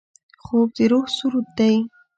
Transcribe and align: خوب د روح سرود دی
خوب 0.43 0.67
د 0.75 0.79
روح 0.91 1.05
سرود 1.17 1.47
دی 1.57 1.75